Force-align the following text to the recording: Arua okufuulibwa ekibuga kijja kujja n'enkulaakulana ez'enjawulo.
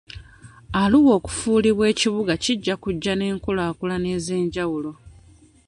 Arua 0.81 1.11
okufuulibwa 1.17 1.85
ekibuga 1.91 2.33
kijja 2.43 2.73
kujja 2.83 3.13
n'enkulaakulana 3.15 4.07
ez'enjawulo. 4.17 4.91